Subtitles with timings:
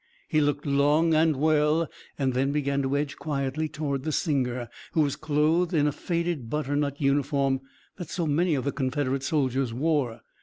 [0.27, 5.01] He looked long and well and then began to edge quietly toward the singer, who
[5.01, 7.61] was clothed in the faded butternut uniform
[7.97, 10.21] that so many of the Confederate soldiers wore.